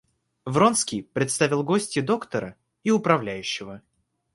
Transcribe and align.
Вронский 0.45 1.03
представил 1.03 1.61
гостье 1.61 2.01
доктора 2.01 2.55
и 2.83 2.89
управляющего. 2.89 3.83